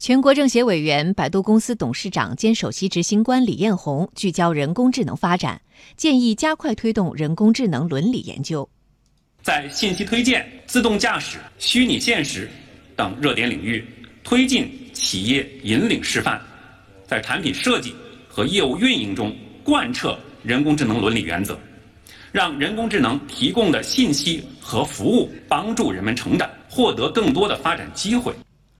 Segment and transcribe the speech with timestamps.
[0.00, 5.60] 全国政协委员百度公司董事长兼首席执行官李彦宏聚焦人工智能发展
[5.94, 8.66] 建议加快推动人工智能伦理研究。
[9.42, 12.48] 在信息推荐自动驾驶虚拟现实
[12.96, 13.84] 等热点领域
[14.24, 16.40] 推进企业引领示范
[17.06, 17.94] 在产品设计
[18.26, 21.60] 和业务运营中贯彻人工智能伦理原则
[22.32, 28.34] 让人工智能提供的信息和服务帮助人们成长获得更多的发展机会。